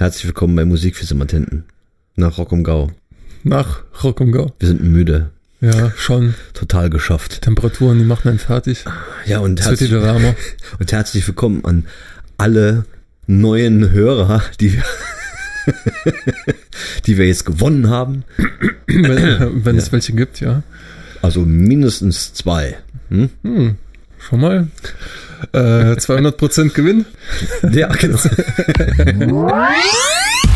Herzlich 0.00 0.26
willkommen 0.26 0.54
bei 0.54 0.64
Musik 0.64 0.94
für 0.94 1.04
Simatenten. 1.04 1.64
Nach 2.14 2.38
Rock 2.38 2.52
um 2.52 2.62
Gau. 2.62 2.92
Nach 3.42 3.82
Rock 4.04 4.20
um. 4.20 4.32
Wir 4.32 4.68
sind 4.68 4.80
müde. 4.80 5.30
Ja, 5.60 5.90
schon. 5.96 6.36
Total 6.54 6.88
geschafft. 6.88 7.42
Temperaturen, 7.42 7.98
die 7.98 8.04
machen 8.04 8.28
einen 8.28 8.38
fertig. 8.38 8.84
Ja, 9.26 9.40
und 9.40 9.60
herzlich, 9.60 9.92
und 10.78 10.92
herzlich 10.92 11.26
willkommen 11.26 11.64
an 11.64 11.84
alle 12.36 12.84
neuen 13.26 13.90
Hörer, 13.90 14.44
die 14.60 14.74
wir, 14.74 14.84
die 17.06 17.18
wir 17.18 17.26
jetzt 17.26 17.44
gewonnen 17.44 17.90
haben. 17.90 18.22
wenn 18.86 19.64
wenn 19.64 19.76
es 19.76 19.90
welche 19.90 20.12
gibt, 20.12 20.38
ja. 20.38 20.62
Also 21.22 21.40
mindestens 21.40 22.34
zwei. 22.34 22.78
Hm? 23.08 23.30
Hm, 23.42 23.76
schon 24.20 24.40
mal. 24.40 24.68
Äh, 25.52 25.58
200% 25.58 26.72
Gewinn. 26.72 27.04
Ja, 27.70 27.88
genau. 27.88 28.18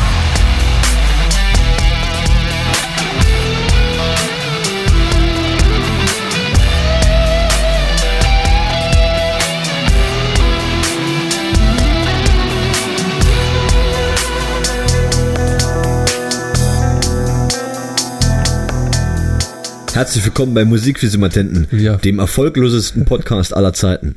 Herzlich 20.02 20.24
willkommen 20.24 20.52
bei 20.52 20.64
Musik 20.64 20.98
für 20.98 21.06
Simatenten, 21.06 21.68
Ja. 21.70 21.94
dem 21.96 22.18
erfolglosesten 22.18 23.04
Podcast 23.04 23.54
aller 23.54 23.72
Zeiten. 23.72 24.16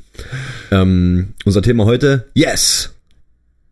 Ähm, 0.71 1.35
unser 1.45 1.61
Thema 1.61 1.85
heute, 1.85 2.25
Yes! 2.33 2.89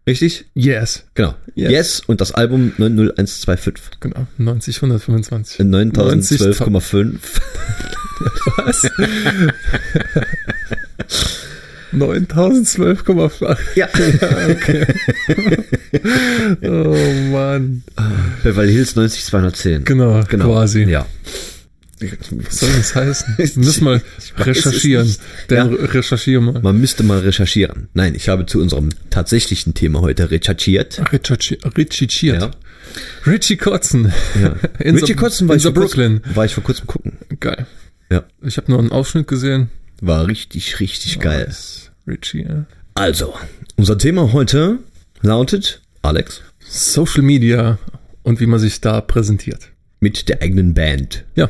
Richtig? 0.06 0.46
Yes. 0.54 1.06
Genau. 1.16 1.34
Yes, 1.56 1.72
Yes. 1.72 2.02
und 2.06 2.22
das 2.22 2.32
Album 2.32 2.72
90125. 2.78 4.00
Genau. 4.00 4.28
90, 4.38 4.76
125. 4.84 5.60
9012,5. 5.62 7.16
Was? 8.58 8.84
9012,8. 11.92 13.58
Ja. 13.74 13.88
okay. 14.52 14.86
oh 16.62 17.32
Mann. 17.32 17.82
Beverly 18.44 18.72
Hills 18.74 18.96
90210. 18.96 19.84
Genau, 19.86 20.22
Genau. 20.30 20.46
quasi. 20.46 20.84
Ja. 20.84 21.08
Was 22.12 22.60
soll 22.60 22.70
das 22.76 22.96
heißen? 22.96 23.36
Wir 23.38 23.50
müssen 23.64 23.84
mal 23.84 24.02
recherchieren. 24.38 25.16
Der 25.50 25.58
Ja. 25.58 25.64
recherchiere 25.66 26.42
mal. 26.42 26.62
Man 26.62 26.80
müsste 26.80 27.04
mal 27.04 27.20
recherchieren. 27.20 27.90
Nein, 27.94 28.16
ich 28.16 28.30
habe 28.30 28.46
zu 28.46 28.60
unserem 28.62 28.90
tatsächlichen 29.10 29.74
Thema 29.74 30.02
heute 30.02 30.32
recherchiert. 30.32 31.00
Recherchi- 31.12 31.60
Recherchiert. 31.78 32.42
Ja. 32.42 32.52
Richie 33.26 33.58
Kotzen. 33.58 34.12
ja. 34.40 34.56
In 34.80 34.98
Richie 34.98 35.16
Kotzen 35.16 35.48
war 35.48 35.56
in 35.56 35.58
ich, 35.60 35.64
vor 35.64 35.74
kurzem, 35.74 35.98
Brooklyn. 36.22 36.36
war 36.36 36.46
ich 36.46 36.54
vor 36.54 36.64
kurzem 36.64 36.88
gucken. 36.88 37.14
Geil. 37.40 37.66
Ja. 38.12 38.24
Ich 38.42 38.58
habe 38.58 38.70
nur 38.72 38.80
einen 38.80 38.92
Ausschnitt 38.92 39.28
gesehen. 39.28 39.70
War 40.02 40.28
richtig, 40.28 40.80
richtig 40.80 41.20
geil. 41.20 41.46
Nice. 41.48 41.92
Richie, 42.08 42.44
ja. 42.44 42.66
Also, 42.96 43.34
unser 43.78 43.98
Thema 43.98 44.34
heute 44.34 44.80
lautet, 45.22 45.82
Alex, 46.02 46.42
Social 46.60 47.22
Media 47.24 47.80
und 48.24 48.40
wie 48.40 48.46
man 48.46 48.60
sich 48.60 48.82
da 48.82 49.02
präsentiert. 49.02 49.70
mit 50.00 50.28
der 50.28 50.42
eigenen 50.42 50.74
Band. 50.74 51.24
Ja. 51.36 51.50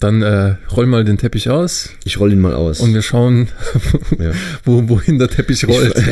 Dann 0.00 0.20
äh, 0.22 0.56
roll 0.74 0.86
mal 0.86 1.04
den 1.04 1.16
Teppich 1.18 1.48
aus 1.48 1.90
Ich 2.04 2.20
roll 2.20 2.32
ihn 2.32 2.40
mal 2.40 2.54
aus. 2.54 2.80
und 2.80 2.92
wir 2.92 3.02
schauen, 3.02 3.48
Ja. 4.18 4.32
wo, 4.64 4.88
wohin 4.88 5.18
der 5.18 5.28
Teppich 5.28 5.66
rollt. 5.66 5.94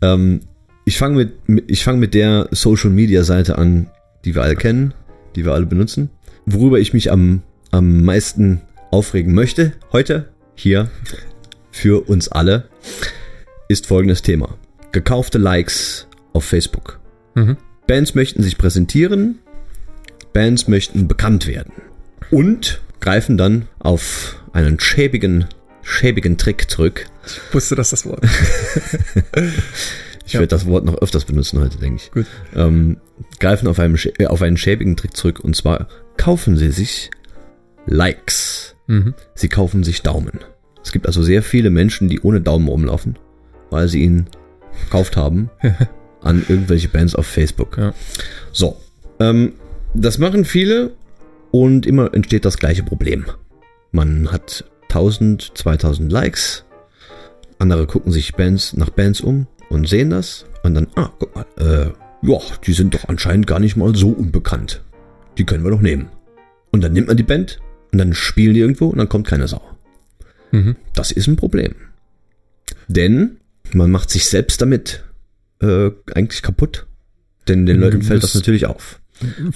Ähm, 0.00 0.40
ich 0.84 0.98
fange 0.98 1.16
mit, 1.16 1.48
mit, 1.48 1.70
ich 1.70 1.84
fange 1.84 1.98
mit 1.98 2.14
der 2.14 2.48
Social 2.50 2.90
Media 2.90 3.22
Seite 3.22 3.56
an, 3.56 3.86
die 4.24 4.34
wir 4.34 4.42
alle 4.42 4.56
kennen, 4.56 4.94
die 5.36 5.44
wir 5.44 5.52
alle 5.52 5.66
benutzen. 5.66 6.10
Worüber 6.44 6.80
ich 6.80 6.92
mich 6.92 7.12
am, 7.12 7.42
am 7.70 8.02
meisten 8.02 8.62
aufregen 8.90 9.32
möchte, 9.32 9.74
heute, 9.92 10.28
hier, 10.56 10.90
für 11.70 12.08
uns 12.08 12.28
alle, 12.28 12.68
ist 13.68 13.86
folgendes 13.86 14.22
Thema. 14.22 14.58
Gekaufte 14.90 15.38
Likes 15.38 16.08
auf 16.32 16.44
Facebook. 16.44 16.98
Mhm. 17.36 17.56
Bands 17.86 18.14
möchten 18.16 18.42
sich 18.42 18.58
präsentieren, 18.58 19.38
Bands 20.32 20.68
möchten 20.68 21.08
bekannt 21.08 21.46
werden 21.46 21.72
und 22.30 22.80
greifen 23.00 23.36
dann 23.36 23.68
auf 23.78 24.42
einen 24.52 24.78
schäbigen, 24.80 25.46
schäbigen 25.82 26.38
Trick 26.38 26.70
zurück, 26.70 27.06
Ich 27.26 27.54
wusste, 27.54 27.74
dass 27.76 27.90
das 27.90 28.06
Wort. 28.06 28.24
Ich 30.24 30.34
Ja. 30.34 30.40
werde 30.40 30.48
das 30.48 30.66
Wort 30.66 30.84
noch 30.84 30.94
öfters 31.02 31.24
benutzen 31.24 31.60
heute, 31.60 31.78
denke 31.78 31.96
ich. 32.02 32.10
Gut. 32.12 32.26
Ähm, 32.54 32.98
greifen 33.40 33.66
auf, 33.66 33.78
äh, 33.78 34.26
auf 34.26 34.40
einen 34.40 34.56
schäbigen 34.56 34.96
Trick 34.96 35.16
zurück 35.16 35.40
und 35.40 35.56
zwar 35.56 35.88
kaufen 36.16 36.56
sie 36.56 36.70
sich 36.70 37.10
Likes. 37.86 38.76
Mhm. 38.86 39.14
Sie 39.34 39.48
kaufen 39.48 39.82
sich 39.82 40.02
Daumen. 40.02 40.40
Es 40.82 40.92
gibt 40.92 41.06
also 41.06 41.22
sehr 41.22 41.42
viele 41.42 41.70
Menschen, 41.70 42.08
die 42.08 42.20
ohne 42.20 42.40
Daumen 42.40 42.68
rumlaufen, 42.68 43.18
weil 43.70 43.88
sie 43.88 44.02
ihn 44.02 44.26
gekauft 44.84 45.16
haben 45.16 45.50
an 46.22 46.44
irgendwelche 46.48 46.88
Bands 46.88 47.14
auf 47.16 47.26
Facebook. 47.26 47.76
Ja. 47.76 47.92
So, 48.52 48.76
ähm, 49.18 49.54
das 49.94 50.18
machen 50.18 50.44
viele 50.44 50.92
und 51.50 51.86
immer 51.86 52.12
entsteht 52.14 52.44
das 52.44 52.58
gleiche 52.58 52.82
Problem. 52.82 53.26
Man 53.90 54.30
hat 54.32 54.64
1000, 54.84 55.52
2000 55.54 56.10
Likes, 56.10 56.64
andere 57.58 57.86
gucken 57.86 58.12
sich 58.12 58.34
Bands 58.34 58.72
nach 58.74 58.90
Bands 58.90 59.20
um 59.20 59.46
und 59.68 59.88
sehen 59.88 60.10
das 60.10 60.44
und 60.62 60.74
dann, 60.74 60.88
ah, 60.96 61.10
guck 61.18 61.34
mal, 61.34 61.46
äh, 61.58 61.90
ja, 62.26 62.38
die 62.66 62.72
sind 62.72 62.94
doch 62.94 63.08
anscheinend 63.08 63.46
gar 63.46 63.58
nicht 63.58 63.76
mal 63.76 63.94
so 63.94 64.10
unbekannt. 64.10 64.82
Die 65.38 65.44
können 65.44 65.64
wir 65.64 65.70
doch 65.70 65.80
nehmen. 65.80 66.08
Und 66.70 66.82
dann 66.82 66.92
nimmt 66.92 67.08
man 67.08 67.16
die 67.16 67.22
Band 67.22 67.58
und 67.90 67.98
dann 67.98 68.14
spielen 68.14 68.54
die 68.54 68.60
irgendwo 68.60 68.86
und 68.88 68.98
dann 68.98 69.08
kommt 69.08 69.26
keine 69.26 69.48
Sau. 69.48 69.62
Mhm. 70.52 70.76
Das 70.94 71.10
ist 71.10 71.26
ein 71.26 71.36
Problem. 71.36 71.74
Denn 72.88 73.38
man 73.72 73.90
macht 73.90 74.10
sich 74.10 74.26
selbst 74.26 74.60
damit 74.62 75.04
äh, 75.60 75.90
eigentlich 76.14 76.42
kaputt. 76.42 76.86
Denn 77.48 77.66
den 77.66 77.78
Leuten 77.80 78.02
fällt 78.02 78.22
das- 78.22 78.34
natürlich 78.34 78.66
auf. 78.66 79.00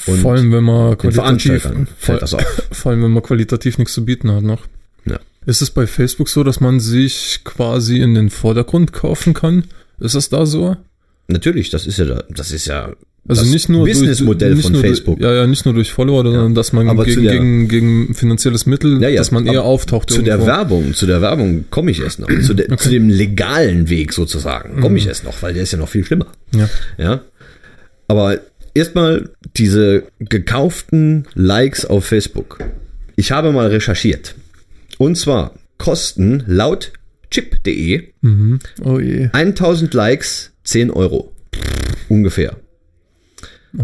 Und 0.06 0.19
vor 0.19 0.32
allem, 0.32 0.53
wenn 0.53 0.65
man 0.65 0.97
qualitativ, 0.99 1.62
Veranstaltern 1.62 1.87
vor, 2.72 2.93
allem, 2.93 3.03
wenn 3.03 3.10
man 3.12 3.22
qualitativ 3.22 3.78
nichts 3.78 3.94
zu 3.94 4.04
bieten 4.04 4.31
hat 4.31 4.43
noch. 4.43 4.66
Ja. 5.04 5.19
Ist 5.47 5.62
es 5.62 5.71
bei 5.71 5.87
Facebook 5.87 6.28
so, 6.28 6.43
dass 6.44 6.60
man 6.60 6.81
sich 6.81 7.41
quasi 7.44 7.99
in 8.00 8.15
den 8.15 8.31
Vordergrund 8.31 8.93
kaufen 8.93 9.34
kann? 9.34 9.65
Ist 10.00 10.15
das 10.15 10.28
da 10.28 10.47
so? 10.47 10.77
Natürlich, 11.28 11.71
das 11.71 11.87
ist 11.87 11.99
ja, 11.99 12.04
da- 12.04 12.25
das 12.31 12.50
ist 12.53 12.66
ja 12.66 12.93
Also 13.28 13.43
das 13.43 13.50
nicht 13.50 13.69
nur 13.69 13.87
Businessmodell 13.87 14.56
von 14.59 14.72
nur 14.72 14.81
Facebook. 14.81 15.21
Ja, 15.21 15.32
ja, 15.32 15.47
nicht 15.49 15.65
nur 15.65 15.75
durch 15.75 15.91
Follower, 15.93 16.22
sondern 16.22 16.54
dass 16.54 16.72
man 16.72 16.87
gegen, 17.04 17.22
der- 17.25 17.33
gegen, 17.33 17.69
gegen 17.69 18.15
finanzielles 18.15 18.66
Mittel, 18.66 19.03
Ja, 19.03 19.09
ja, 19.09 19.16
dass 19.19 19.33
man 19.33 19.47
eher 19.47 19.65
auftaucht. 19.65 20.10
Zu 20.10 20.22
der 20.22 20.34
irgendwo. 20.34 20.47
Werbung, 20.47 20.94
zu 20.94 21.06
der 21.06 21.21
Werbung 21.21 21.65
komme 21.71 21.91
ich 21.91 22.00
erst 22.00 22.21
noch. 22.21 22.28
Zu, 22.43 22.54
der, 22.54 22.77
zu 22.77 22.91
dem 22.91 23.09
legalen 23.09 23.88
Weg 23.88 24.12
sozusagen 24.12 24.81
komme 24.81 24.98
ich 24.98 25.06
erst 25.09 25.25
noch, 25.25 25.43
weil 25.43 25.54
der 25.54 25.65
ist 25.65 25.72
ja 25.72 25.78
noch 25.78 25.88
viel 25.88 26.04
schlimmer. 26.04 26.27
Ja. 26.54 26.69
Ja. 26.98 27.21
Aber 28.09 28.38
erstmal 28.76 29.31
diese 29.56 30.04
gekauften 30.19 31.26
Likes 31.34 31.84
auf 31.84 32.04
Facebook. 32.06 32.59
Ich 33.16 33.32
habe 33.32 33.53
mal 33.53 33.69
recherchiert. 33.69 34.34
Und 34.98 35.16
zwar 35.16 35.54
kosten 35.78 36.44
laut 36.47 36.92
chip.de 37.31 38.12
Mhm. 38.20 38.59
Oh 38.84 38.98
je. 38.98 39.28
1000 39.32 39.92
Likes 39.94 40.53
10 40.65 40.91
Euro. 40.91 41.32
Ungefähr. 42.09 42.56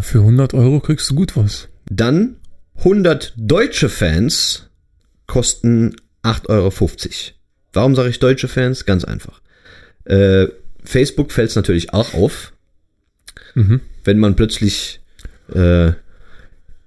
Für 0.01 0.19
100 0.21 0.55
Euro 0.55 0.81
kriegst 0.81 1.11
du 1.11 1.15
gut 1.15 1.37
was. 1.37 1.69
Dann 1.91 2.37
100 2.77 3.35
deutsche 3.37 3.89
Fans 3.89 4.71
kosten 5.27 5.97
8,50 6.23 6.49
Euro. 6.49 6.71
Warum 7.73 7.95
sage 7.95 8.09
ich 8.11 8.19
deutsche 8.19 8.49
Fans? 8.49 8.85
Ganz 8.85 9.05
einfach. 9.05 9.41
Äh, 10.05 10.49
Facebook 10.85 11.33
fällt 11.33 11.51
es 11.51 11.57
natürlich 11.57 11.93
auch 11.93 12.15
auf, 12.15 12.53
Mhm. 13.55 13.81
wenn 14.05 14.19
man 14.19 14.37
plötzlich 14.37 15.01
äh, 15.55 15.93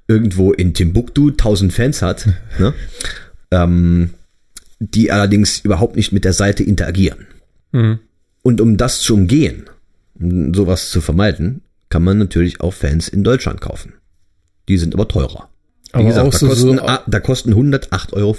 irgendwo 0.08 0.52
in 0.52 0.74
Timbuktu 0.74 1.30
1000 1.30 1.74
Fans 1.74 2.02
hat, 2.02 2.28
ne? 2.60 2.74
ähm, 3.52 4.12
die 4.80 5.12
allerdings 5.12 5.60
überhaupt 5.60 5.96
nicht 5.96 6.12
mit 6.12 6.26
der 6.26 6.34
Seite 6.34 6.64
interagieren. 6.64 7.28
Mhm. 7.72 8.00
Und 8.44 8.62
um 8.62 8.78
das 8.78 9.02
zu 9.02 9.16
umgehen, 9.16 9.70
um 10.20 10.54
sowas 10.54 10.92
zu 10.92 11.02
vermeiden, 11.02 11.62
kann 11.90 12.04
man 12.04 12.18
natürlich 12.18 12.62
auch 12.62 12.74
Fans 12.74 13.08
in 13.08 13.24
Deutschland 13.24 13.62
kaufen. 13.62 13.94
Die 14.68 14.78
sind 14.78 14.94
aber 14.94 15.08
teurer. 15.08 15.50
Wie 15.94 16.00
Aber 16.00 16.06
gesagt, 16.06 16.28
auch 16.28 16.32
da, 16.32 16.38
so, 16.38 16.48
kosten, 16.48 16.78
so, 16.78 16.98
da 17.08 17.20
kosten 17.20 17.50
100 17.52 17.92
8,50 17.92 18.14
Euro. 18.14 18.36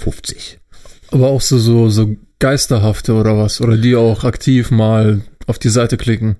aber 1.11 1.27
auch 1.27 1.41
so, 1.41 1.57
so, 1.57 1.89
so 1.89 2.15
Geisterhafte 2.39 3.13
oder 3.13 3.37
was? 3.37 3.61
Oder 3.61 3.77
die 3.77 3.95
auch 3.95 4.23
aktiv 4.23 4.69
mal 4.69 5.21
auf 5.47 5.57
die 5.57 5.69
Seite 5.69 5.97
klicken? 5.97 6.35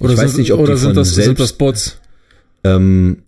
Oder 0.00 0.12
Ich 0.12 0.18
weiß 0.18 0.30
sind, 0.32 0.40
nicht, 0.40 0.52
ob 0.52 0.60
oder 0.60 0.74
die 0.74 0.78
sind 0.80 0.88
von 0.90 0.96
das, 0.96 1.14
sind 1.14 1.24
selbst- 1.24 1.40
das 1.40 1.52
Bots? 1.54 1.98
Ähm, 2.64 3.22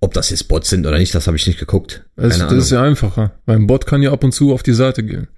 ob 0.00 0.14
das 0.14 0.30
jetzt 0.30 0.48
Bots 0.48 0.68
sind 0.70 0.84
oder 0.86 0.98
nicht, 0.98 1.14
das 1.14 1.26
habe 1.28 1.36
ich 1.36 1.46
nicht 1.46 1.60
geguckt. 1.60 2.04
Das, 2.16 2.38
Keine 2.38 2.54
das 2.54 2.64
ist 2.64 2.70
ja 2.72 2.82
einfacher. 2.82 3.32
Weil 3.46 3.56
ein 3.56 3.66
Bot 3.68 3.86
kann 3.86 4.02
ja 4.02 4.10
ab 4.12 4.24
und 4.24 4.32
zu 4.32 4.52
auf 4.52 4.62
die 4.64 4.72
Seite 4.72 5.04
gehen. 5.04 5.28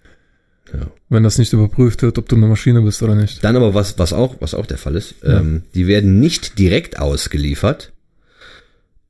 Ja. 0.72 0.86
Wenn 1.10 1.22
das 1.22 1.36
nicht 1.36 1.52
überprüft 1.52 2.00
wird, 2.02 2.16
ob 2.18 2.28
du 2.28 2.36
eine 2.36 2.46
Maschine 2.46 2.80
bist 2.80 3.02
oder 3.02 3.14
nicht. 3.14 3.44
Dann 3.44 3.54
aber 3.56 3.74
was, 3.74 3.98
was 3.98 4.14
auch, 4.14 4.36
was 4.40 4.54
auch 4.54 4.64
der 4.64 4.78
Fall 4.78 4.96
ist, 4.96 5.16
Ja. 5.22 5.40
ähm, 5.40 5.62
die 5.74 5.86
werden 5.86 6.18
nicht 6.18 6.58
direkt 6.58 6.98
ausgeliefert, 6.98 7.92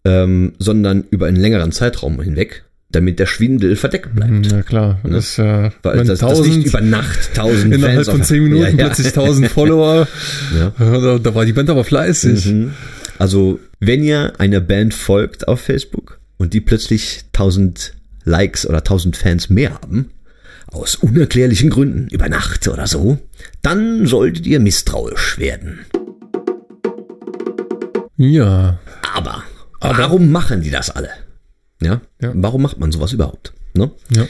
ähm, 0.04 0.54
sondern 0.58 1.04
über 1.10 1.26
einen 1.26 1.36
längeren 1.38 1.70
Zeitraum 1.72 2.20
hinweg, 2.20 2.64
damit 2.94 3.18
der 3.18 3.26
Schwindel 3.26 3.76
verdeckt 3.76 4.14
bleibt. 4.14 4.50
Ja 4.50 4.62
klar, 4.62 5.00
Ne? 5.02 5.10
das 5.12 5.30
ist 5.30 5.36
ja, 5.38 5.72
Weil 5.82 6.04
das, 6.04 6.20
das 6.20 6.22
nicht 6.22 6.30
1000 6.30 6.66
über 6.66 6.80
Nacht 6.80 7.34
tausend 7.34 7.74
innerhalb 7.74 7.96
Fans 7.96 8.08
von 8.08 8.22
10 8.22 8.42
Minuten 8.42 8.62
Ja, 8.64 8.68
ja. 8.70 8.76
plötzlich 8.76 9.06
1000 9.08 9.48
Follower, 9.50 10.06
Ja. 10.58 10.72
da, 10.78 11.18
da 11.18 11.34
war 11.34 11.44
die 11.44 11.52
Band 11.52 11.70
aber 11.70 11.84
fleißig. 11.84 12.46
Mhm. 12.46 12.72
Also, 13.18 13.60
wenn 13.80 14.02
ihr 14.02 14.32
einer 14.38 14.60
Band 14.60 14.94
folgt 14.94 15.46
auf 15.48 15.60
Facebook 15.60 16.18
und 16.36 16.52
die 16.54 16.60
plötzlich 16.60 17.24
1000 17.32 17.94
Likes 18.24 18.66
oder 18.66 18.78
1000 18.78 19.16
Fans 19.16 19.50
mehr 19.50 19.74
haben, 19.74 20.10
aus 20.66 20.96
unerklärlichen 20.96 21.70
Gründen, 21.70 22.08
über 22.10 22.28
Nacht 22.28 22.66
oder 22.68 22.86
so, 22.86 23.18
dann 23.62 24.06
solltet 24.06 24.46
ihr 24.46 24.58
misstrauisch 24.58 25.38
werden. 25.38 25.80
Ja, 28.16 28.78
Aber, 29.14 29.42
warum 29.80 30.30
machen 30.32 30.62
die 30.62 30.70
das 30.70 30.90
alle? 30.90 31.10
Ja? 31.82 32.00
Ja. 32.20 32.32
Warum 32.34 32.62
macht 32.62 32.78
man 32.78 32.92
sowas 32.92 33.12
überhaupt? 33.12 33.52
Ne? 33.74 33.90
ja. 34.10 34.26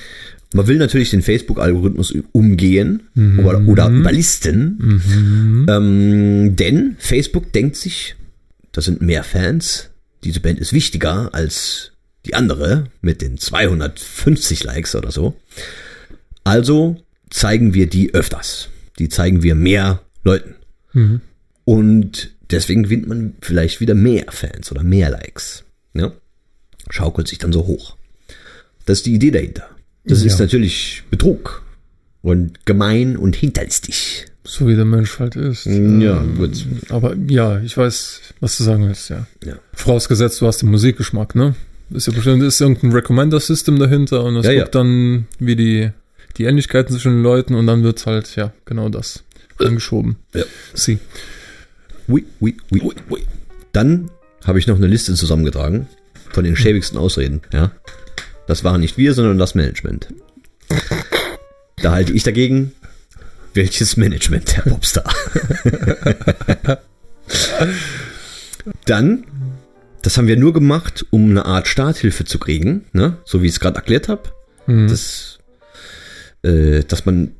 Man 0.52 0.69
will 0.69 0.79
natürlich 0.79 1.11
den 1.11 1.23
Facebook-Algorithmus 1.23 2.14
umgehen 2.32 3.02
Mhm. 3.14 3.41
oder, 3.41 3.61
oder 3.67 3.88
überlisten, 3.88 5.02
ähm, 5.69 6.55
denn 6.56 6.94
Facebook 6.99 7.52
denkt 7.52 7.75
sich, 7.76 8.14
das 8.70 8.85
sind 8.85 9.02
mehr 9.02 9.25
Fans, 9.25 9.91
diese 10.23 10.38
Band 10.41 10.61
ist 10.61 10.73
wichtiger 10.73 11.35
als 11.35 11.91
die 12.25 12.35
andere 12.35 12.85
mit 13.00 13.20
den 13.20 13.37
250 13.37 14.62
Likes 14.64 14.94
oder 14.94 15.11
so. 15.11 15.35
Also 16.44 16.96
zeigen 17.31 17.75
wir 17.75 17.88
die 17.88 18.14
öfters. 18.14 18.69
Die 18.99 19.08
zeigen 19.08 19.43
wir 19.43 19.55
mehr 19.55 20.02
Leuten. 20.23 20.55
Mhm. 20.93 21.20
Und 21.64 22.31
deswegen 22.50 22.85
gewinnt 22.85 23.08
man 23.08 23.35
vielleicht 23.41 23.81
wieder 23.81 23.94
mehr 23.94 24.26
Fans 24.31 24.70
oder 24.70 24.82
mehr 24.85 25.11
Likes. 25.11 25.64
Ja? 25.94 26.12
Schaukelt 26.90 27.28
sich 27.28 27.38
dann 27.38 27.52
so 27.52 27.66
hoch. 27.66 27.96
Das 28.86 28.98
ist 28.98 29.06
die 29.06 29.14
Idee 29.14 29.31
dahinter. 29.31 29.69
Das 30.04 30.20
Ja. 30.20 30.26
ist 30.26 30.38
natürlich 30.38 31.02
Betrug 31.10 31.62
und 32.22 32.64
gemein 32.66 33.16
und 33.16 33.36
hinterlistig. 33.36 34.26
So 34.46 34.69
wie 34.69 34.76
der 34.76 34.84
Mensch 34.84 35.19
halt 35.19 35.36
ist. 35.36 35.64
Ja, 35.64 35.72
Ähm, 36.20 36.36
gut. 36.36 36.66
Aber 36.90 37.16
ja, 37.28 37.60
ich 37.60 37.76
weiß, 37.76 38.20
was 38.40 38.58
du 38.58 38.64
sagen 38.64 38.86
willst, 38.86 39.08
ja. 39.08 39.26
Ja. 39.42 39.54
Vorausgesetzt, 39.72 40.40
du 40.42 40.46
hast 40.46 40.60
den 40.60 40.70
Musikgeschmack, 40.70 41.34
ne? 41.34 41.54
Ist 41.90 42.06
ja 42.08 42.12
bestimmt 42.12 42.42
ist 42.42 42.60
irgendein 42.60 42.92
Recommender-System 42.92 43.78
dahinter 43.78 44.22
und 44.25 44.36
es 44.36 44.46
Ja, 44.46 44.52
ja. 44.52 44.62
guckt 44.62 44.75
dann 44.75 45.26
wie 45.38 45.56
die, 45.56 45.90
die 46.36 46.44
Ähnlichkeiten 46.44 46.92
zwischen 46.94 47.12
den 47.12 47.22
Leuten 47.22 47.54
und 47.54 47.66
dann 47.66 47.82
wird 47.82 48.04
halt, 48.04 48.36
ja, 48.36 48.52
genau 48.66 48.90
das 48.90 49.22
angeschoben. 49.58 50.16
Ja. 50.34 50.44
Sie. 50.75 50.98
Ui, 52.08 52.25
ui, 52.40 52.54
ui, 52.72 52.81
ui, 52.82 52.94
ui. 53.10 53.22
Dann 53.72 54.10
habe 54.44 54.58
ich 54.58 54.66
noch 54.66 54.76
eine 54.76 54.86
Liste 54.88 55.14
zusammengetragen 55.14 55.86
von 56.34 56.44
den 56.44 56.56
schäbigsten 56.56 56.98
Ausreden. 56.98 57.40
Ja, 57.52 57.70
das 58.46 58.64
waren 58.64 58.81
nicht 58.81 58.98
wir, 58.98 59.14
sondern 59.14 59.38
das 59.38 59.54
Management. 59.54 60.08
Da 61.76 61.92
halte 61.92 62.12
ich 62.12 62.22
dagegen. 62.22 62.72
Welches 63.54 63.96
Management, 63.96 64.56
Herr 64.56 64.64
Popstar? 64.64 65.04
Dann, 68.84 69.25
das 70.02 70.19
haben 70.19 70.26
wir 70.26 70.36
nur 70.36 70.52
gemacht, 70.52 71.06
um 71.10 71.31
eine 71.31 71.44
Art 71.44 71.69
Starthilfe 71.69 72.25
zu 72.25 72.40
kriegen, 72.40 72.86
ne? 72.92 73.19
so 73.25 73.42
wie 73.42 73.46
ich 73.46 73.52
es 73.52 73.60
gerade 73.60 73.76
erklärt 73.76 74.08
habe. 74.08 74.22
Mhm. 74.66 74.88
Das, 74.88 75.38
äh, 76.42 76.82
dass 76.82 77.06
man 77.06 77.36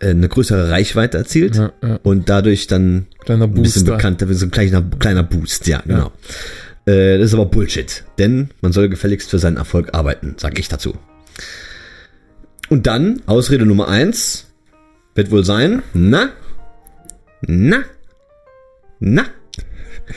äh, 0.00 0.08
eine 0.08 0.28
größere 0.28 0.70
Reichweite 0.70 1.18
erzielt 1.18 1.54
ja, 1.54 1.72
ja. 1.80 2.00
und 2.02 2.28
dadurch 2.28 2.66
dann 2.66 3.06
ein 3.28 3.54
bisschen 3.54 3.84
bekannter, 3.84 4.26
so 4.34 4.46
ein 4.46 4.50
kleiner, 4.50 4.82
kleiner 4.98 5.22
Boost, 5.22 5.68
ja, 5.68 5.80
genau. 5.86 6.10
Äh, 6.86 7.18
das 7.18 7.28
ist 7.28 7.34
aber 7.34 7.46
Bullshit, 7.46 8.04
denn 8.18 8.50
man 8.60 8.72
soll 8.72 8.88
gefälligst 8.88 9.30
für 9.30 9.38
seinen 9.38 9.56
Erfolg 9.56 9.94
arbeiten, 9.94 10.34
sag 10.38 10.58
ich 10.58 10.68
dazu. 10.68 10.94
Und 12.68 12.86
dann, 12.86 13.22
Ausrede 13.26 13.66
Nummer 13.66 13.88
eins 13.88 14.46
wird 15.14 15.30
wohl 15.30 15.44
sein, 15.44 15.82
na, 15.94 16.30
na, 17.42 17.84
na, 19.00 19.24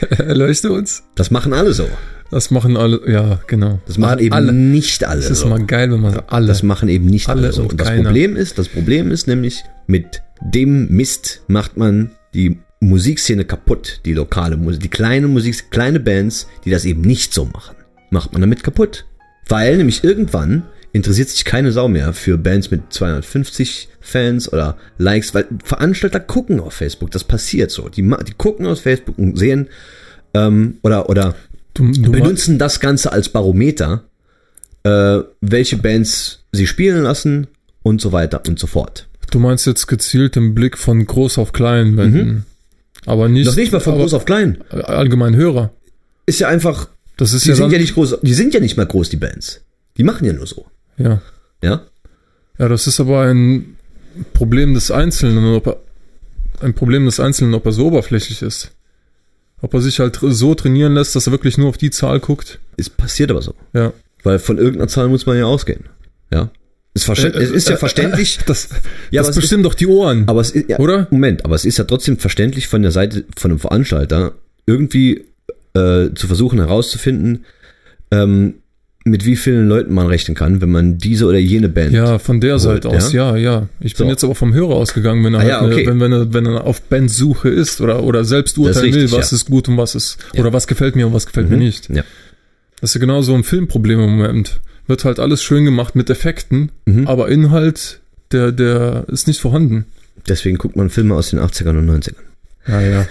Erleuchte 0.18 0.70
uns. 0.72 1.04
das 1.14 1.30
machen 1.30 1.52
alle 1.52 1.72
so. 1.72 1.88
Das 2.30 2.50
machen 2.50 2.76
alle, 2.76 3.00
ja, 3.10 3.40
genau. 3.46 3.78
Das 3.86 3.96
machen 3.96 4.18
eben 4.18 4.34
alle. 4.34 4.52
nicht 4.52 5.02
alle 5.04 5.22
Das 5.22 5.30
ist 5.30 5.40
so. 5.40 5.48
mal 5.48 5.64
geil, 5.64 5.90
wenn 5.90 6.00
man 6.00 6.20
alle. 6.26 6.46
Das 6.48 6.62
machen 6.62 6.90
eben 6.90 7.06
nicht 7.06 7.26
alle, 7.30 7.44
Alle 7.44 7.52
so. 7.52 7.62
und 7.62 7.72
Und 7.72 7.80
das. 7.80 7.88
Problem 7.88 8.36
ist, 8.36 8.58
das 8.58 8.68
Problem 8.68 9.10
ist 9.10 9.26
nämlich, 9.26 9.64
mit 9.86 10.20
dem 10.42 10.88
Mist 10.88 11.40
macht 11.48 11.78
man 11.78 12.10
die 12.34 12.58
Musikszene 12.80 13.44
kaputt, 13.44 14.00
die 14.04 14.12
lokale 14.12 14.56
Musik, 14.56 14.82
die 14.82 14.88
kleine 14.88 15.28
Musik, 15.28 15.70
kleine 15.70 16.00
Bands, 16.00 16.48
die 16.64 16.70
das 16.70 16.84
eben 16.84 17.02
nicht 17.02 17.34
so 17.34 17.44
machen, 17.46 17.76
macht 18.10 18.32
man 18.32 18.40
damit 18.40 18.62
kaputt. 18.62 19.04
Weil 19.48 19.78
nämlich 19.78 20.04
irgendwann 20.04 20.64
interessiert 20.92 21.28
sich 21.28 21.44
keine 21.44 21.72
Sau 21.72 21.88
mehr 21.88 22.12
für 22.12 22.38
Bands 22.38 22.70
mit 22.70 22.92
250 22.92 23.88
Fans 24.00 24.52
oder 24.52 24.76
Likes, 24.96 25.34
weil 25.34 25.46
Veranstalter 25.64 26.20
gucken 26.20 26.60
auf 26.60 26.74
Facebook, 26.74 27.10
das 27.10 27.24
passiert 27.24 27.70
so. 27.70 27.88
Die, 27.88 28.02
die 28.02 28.34
gucken 28.36 28.66
auf 28.66 28.80
Facebook 28.80 29.18
und 29.18 29.38
sehen, 29.38 29.68
ähm, 30.34 30.78
oder, 30.82 31.08
oder 31.08 31.34
du, 31.74 31.90
du 31.90 32.12
benutzen 32.12 32.58
das 32.58 32.80
Ganze 32.80 33.12
als 33.12 33.28
Barometer, 33.28 34.04
äh, 34.84 35.20
welche 35.40 35.76
Bands 35.76 36.44
sie 36.52 36.66
spielen 36.66 37.02
lassen 37.02 37.48
und 37.82 38.00
so 38.00 38.12
weiter 38.12 38.42
und 38.46 38.58
so 38.58 38.66
fort. 38.66 39.08
Du 39.30 39.38
meinst 39.38 39.66
jetzt 39.66 39.86
gezielt 39.86 40.36
den 40.36 40.54
Blick 40.54 40.78
von 40.78 41.04
groß 41.04 41.38
auf 41.38 41.52
klein 41.52 41.96
wenden. 41.96 42.46
Aber 43.06 43.28
nicht, 43.28 43.46
Das 43.46 43.56
Mhm. 43.56 43.60
nicht 43.62 43.72
mal 43.72 43.80
von 43.80 43.94
groß 43.96 44.14
auf 44.14 44.24
klein. 44.24 44.62
allgemein 44.70 45.34
Hörer. 45.36 45.70
Ist 46.26 46.40
ja 46.40 46.48
einfach, 46.48 46.88
Das 47.16 47.32
ist 47.32 47.44
die 47.44 47.50
ja 47.50 47.54
sind 47.56 47.72
ja 47.72 47.78
nicht 47.78 47.94
groß, 47.94 48.18
die 48.22 48.34
sind 48.34 48.54
ja 48.54 48.60
nicht 48.60 48.76
mal 48.76 48.86
groß, 48.86 49.08
die 49.10 49.16
Bands. 49.16 49.62
Die 49.96 50.04
machen 50.04 50.24
ja 50.26 50.32
nur 50.32 50.46
so. 50.46 50.66
ja. 50.96 51.20
Ja? 51.62 51.82
Ja, 52.58 52.68
das 52.68 52.86
ist 52.86 52.98
aber 53.00 53.22
ein 53.22 53.76
Problem 54.32 54.74
des 54.74 54.90
Einzelnen, 54.90 55.54
ob 55.54 55.66
er, 55.68 55.76
ein 56.60 56.74
Problem 56.74 57.04
des 57.06 57.18
Einzelnen, 57.20 57.54
ob 57.54 57.66
er 57.66 57.72
so 57.72 57.86
oberflächlich 57.86 58.42
ist. 58.42 58.72
Ob 59.60 59.74
er 59.74 59.80
sich 59.80 59.98
halt 60.00 60.18
so 60.22 60.54
trainieren 60.54 60.94
lässt, 60.94 61.14
dass 61.16 61.26
er 61.26 61.32
wirklich 61.32 61.56
nur 61.58 61.68
auf 61.68 61.78
die 61.78 61.90
Zahl 61.90 62.20
guckt. 62.20 62.58
Es 62.76 62.90
passiert 62.90 63.30
aber 63.32 63.42
so. 63.42 63.54
Ja. 63.72 63.92
Weil 64.24 64.38
von 64.40 64.58
irgendeiner 64.58 64.88
Zahl 64.88 65.08
muss 65.08 65.26
man 65.26 65.36
ja 65.36 65.44
ausgehen. 65.46 65.84
Ja? 66.32 66.50
Ist 66.94 67.04
verständ, 67.04 67.34
Äh, 67.36 67.42
es 67.42 67.50
ist 67.50 67.68
ja 67.68 67.74
äh, 67.76 67.78
verständlich, 67.78 68.38
Das, 68.46 68.68
Ja, 69.10 69.22
das 69.22 69.34
bestimmt 69.36 69.64
doch 69.64 69.74
die 69.74 69.86
Ohren. 69.86 70.24
aber 70.28 70.40
es 70.40 70.50
ist, 70.50 70.68
ja, 70.68 70.78
Oder? 70.78 71.06
Moment, 71.10 71.44
aber 71.44 71.54
es 71.54 71.64
ist 71.64 71.78
ja 71.78 71.84
trotzdem 71.84 72.18
verständlich 72.18 72.66
von 72.68 72.82
der 72.82 72.90
Seite 72.90 73.24
von 73.36 73.50
einem 73.50 73.60
Veranstalter, 73.60 74.32
irgendwie 74.66 75.24
äh, 75.74 76.08
zu 76.14 76.26
versuchen 76.26 76.58
herauszufinden, 76.58 77.44
ähm, 78.10 78.54
mit 79.04 79.24
wie 79.24 79.36
vielen 79.36 79.68
Leuten 79.68 79.94
man 79.94 80.06
rechnen 80.06 80.34
kann, 80.34 80.60
wenn 80.60 80.70
man 80.70 80.98
diese 80.98 81.24
oder 81.26 81.38
jene 81.38 81.68
Band. 81.70 81.92
Ja, 81.92 82.18
von 82.18 82.40
der 82.40 82.58
Seite 82.58 82.88
aus, 82.90 83.12
ja, 83.12 83.36
ja. 83.36 83.68
Ich 83.80 83.94
bin 83.94 84.06
So. 84.06 84.10
jetzt 84.10 84.24
aber 84.24 84.34
vom 84.34 84.52
Hörer 84.52 84.74
ausgegangen, 84.74 85.24
wenn 85.24 85.32
er, 85.34 85.38
Ah, 85.38 85.42
halt 85.42 85.50
ja, 85.50 85.60
eine, 85.60 85.72
okay. 85.74 85.86
wenn, 85.86 86.00
wenn, 86.00 86.12
er, 86.12 86.32
wenn 86.34 86.44
er 86.46 86.64
auf 86.64 86.82
Bandsuche 86.82 87.48
ist 87.48 87.80
oder, 87.80 88.02
oder 88.02 88.24
selbst 88.24 88.58
urteilen 88.58 88.84
richtig, 88.86 89.10
will, 89.12 89.18
was 89.18 89.30
ja. 89.30 89.36
ist 89.36 89.46
gut 89.46 89.68
und 89.68 89.78
was 89.78 89.94
ist, 89.94 90.18
Ja. 90.34 90.40
oder 90.42 90.52
was 90.52 90.66
gefällt 90.66 90.94
mir 90.96 91.06
und 91.06 91.14
was 91.14 91.24
gefällt 91.26 91.48
mir 91.48 91.56
Mhm. 91.56 91.62
nicht. 91.62 91.88
Ja. 91.88 92.02
Das 92.80 92.90
ist 92.90 92.94
ja 92.94 93.00
genauso 93.00 93.34
ein 93.34 93.44
Filmproblem 93.44 94.00
im 94.00 94.10
Moment. 94.18 94.60
Wird 94.88 95.04
halt 95.04 95.20
alles 95.20 95.42
schön 95.42 95.64
gemacht 95.64 95.94
mit 95.94 96.10
Effekten, 96.10 96.72
Mhm. 96.86 97.06
aber 97.06 97.28
Inhalt, 97.28 98.00
der, 98.32 98.50
der 98.52 99.04
ist 99.08 99.26
nicht 99.28 99.40
vorhanden. 99.40 99.84
Deswegen 100.28 100.58
guckt 100.58 100.74
man 100.76 100.90
Filme 100.90 101.14
aus 101.14 101.30
den 101.30 101.38
80ern 101.38 101.78
und 101.78 101.86
90ern. 101.86 102.16
Ja, 102.66 102.80
ja. 102.80 103.06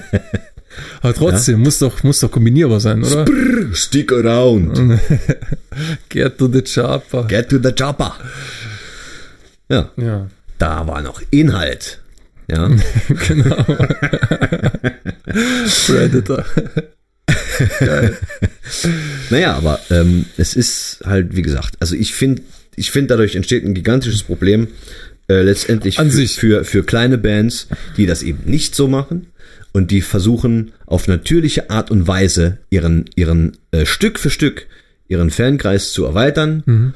aber 1.02 1.14
trotzdem, 1.14 1.60
muss 1.60 1.78
doch, 1.78 2.02
muss 2.04 2.20
doch 2.20 2.30
kombinierbar 2.30 2.80
sein, 2.80 3.02
oder? 3.02 3.24
Brr, 3.24 3.74
stick 3.74 4.12
around. 4.12 4.78
Get 6.10 6.38
to 6.38 6.48
the 6.52 6.62
chopper. 6.62 7.24
Get 7.24 7.48
to 7.48 7.58
the 7.62 7.72
chopper. 7.72 8.14
Ja, 9.68 9.90
Ja, 9.96 10.28
da 10.58 10.86
war 10.86 11.00
noch 11.02 11.22
Inhalt. 11.30 12.00
Ja, 12.48 12.68
genau. 13.28 13.64
Predator. 15.86 16.44
Geil. 17.78 18.16
naja, 19.30 19.54
aber 19.54 19.80
ähm, 19.90 20.26
es 20.36 20.54
ist 20.54 21.00
halt, 21.04 21.34
wie 21.36 21.42
gesagt, 21.42 21.76
also 21.80 21.94
ich 21.94 22.14
finde, 22.14 22.42
ich 22.76 22.90
finde, 22.90 23.08
dadurch 23.08 23.34
entsteht 23.36 23.64
ein 23.64 23.74
gigantisches 23.74 24.22
Problem 24.22 24.68
äh, 25.28 25.42
letztendlich 25.42 25.98
An 25.98 26.10
für, 26.10 26.16
sich. 26.16 26.36
für 26.38 26.64
für 26.64 26.82
kleine 26.84 27.18
Bands, 27.18 27.68
die 27.96 28.06
das 28.06 28.22
eben 28.22 28.40
nicht 28.50 28.74
so 28.74 28.88
machen 28.88 29.26
und 29.72 29.90
die 29.90 30.00
versuchen 30.02 30.72
auf 30.86 31.08
natürliche 31.08 31.70
Art 31.70 31.90
und 31.90 32.06
Weise 32.06 32.58
ihren 32.70 33.04
ihren 33.14 33.56
äh, 33.70 33.86
Stück 33.86 34.18
für 34.18 34.30
Stück 34.30 34.66
ihren 35.08 35.30
Fankreis 35.30 35.92
zu 35.92 36.04
erweitern 36.04 36.62
Mhm. 36.66 36.94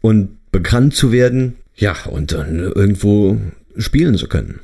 und 0.00 0.36
bekannt 0.52 0.94
zu 0.94 1.12
werden, 1.12 1.54
ja 1.76 1.96
und 2.06 2.32
dann 2.32 2.58
irgendwo 2.58 3.40
spielen 3.76 4.16
zu 4.16 4.26
können. 4.28 4.60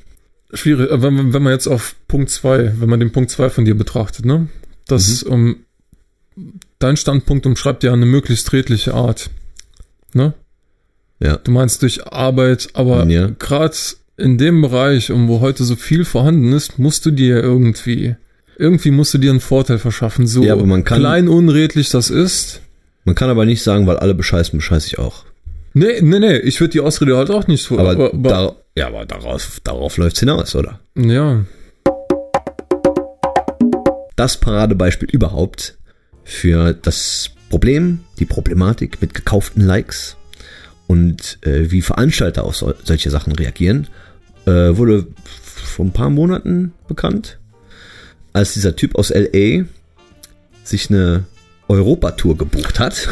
Schwierig, 0.53 0.91
äh, 0.91 1.01
wenn, 1.03 1.15
man- 1.15 1.33
wenn 1.33 1.43
man 1.43 1.53
jetzt 1.53 1.67
auf 1.67 1.95
Punkt 2.09 2.31
2, 2.31 2.75
wenn 2.79 2.89
man 2.89 3.01
den 3.01 3.13
Punkt 3.13 3.31
2 3.31 3.51
von 3.51 3.65
dir 3.65 3.75
betrachtet, 3.77 4.25
ne? 4.27 4.49
Das, 4.89 5.23
um, 5.23 5.57
dein 6.79 6.97
Standpunkt 6.97 7.47
umschreibt 7.47 7.83
ja 7.83 7.93
eine 7.93 8.07
möglichst 8.07 8.53
redliche 8.53 8.95
Art. 8.95 9.31
Ne? 10.13 10.35
Ja. 11.21 11.37
Du 11.39 11.51
meinst 11.51 11.83
durch 11.83 12.07
Arbeit, 12.07 12.69
aber 12.75 13.07
Ja. 13.07 13.31
gerade 13.39 13.75
in 14.17 14.39
dem 14.39 14.63
Bereich, 14.63 15.11
um 15.11 15.29
wo 15.29 15.41
heute 15.41 15.65
so 15.65 15.77
viel 15.77 16.05
vorhanden 16.05 16.53
ist, 16.53 16.79
musst 16.79 17.05
du 17.07 17.11
dir 17.11 17.43
irgendwie, 17.43 18.17
irgendwie 18.59 18.91
musst 18.91 19.13
du 19.15 19.19
dir 19.19 19.31
einen 19.31 19.41
Vorteil 19.41 19.79
verschaffen. 19.79 20.27
So 20.27 20.43
Ja, 20.43 20.53
aber 20.55 20.67
man 20.67 20.85
kann- 20.85 21.01
klein 21.01 21.29
unredlich 21.29 21.91
das 21.91 22.11
ist. 22.11 22.61
Man 23.05 23.15
kann 23.15 23.31
aber 23.31 23.45
nicht 23.47 23.63
sagen, 23.63 23.87
weil 23.87 23.99
alle 23.99 24.15
bescheißen, 24.15 24.59
bescheiß 24.59 24.87
ich 24.87 24.99
auch. 24.99 25.25
Nee, 25.75 26.01
nee, 26.01 26.19
nee, 26.19 26.39
ich 26.39 26.61
würde 26.61 26.73
die 26.73 26.81
Ausrede 26.81 27.17
halt 27.17 27.31
auch 27.31 27.47
nicht 27.47 27.63
so. 27.63 27.79
Aber, 27.79 27.91
aber, 27.91 28.15
aber 28.15 28.29
da, 28.31 28.57
ja, 28.77 28.87
aber 28.89 29.05
darauf, 29.05 29.61
darauf 29.63 29.97
läuft's 29.99 30.21
hinaus, 30.21 30.55
oder? 30.57 30.81
ja, 30.97 31.45
Das 34.17 34.39
Paradebeispiel 34.39 35.11
überhaupt 35.11 35.77
für 36.25 36.73
das 36.73 37.31
Problem, 37.51 38.01
die 38.19 38.25
Problematik 38.25 39.01
mit 39.01 39.15
gekauften 39.15 39.63
Likes 39.63 40.17
und 40.87 41.39
äh, 41.43 41.71
wie 41.71 41.83
Veranstalter 41.83 42.45
auf 42.45 42.57
sol 42.57 42.75
solche 42.83 43.11
Sachen 43.11 43.33
reagieren, 43.33 43.89
äh, 44.47 44.77
wurde 44.77 45.07
vor 45.43 45.85
ein 45.85 45.93
paar 45.93 46.11
Monaten 46.11 46.73
bekannt, 46.89 47.39
als 48.33 48.55
dieser 48.55 48.75
Typ 48.75 48.97
aus 48.97 49.11
LA 49.11 49.65
sich 50.65 50.91
eine 50.91 51.25
Europatour 51.69 52.37
gebucht 52.39 52.79
hat 52.79 53.09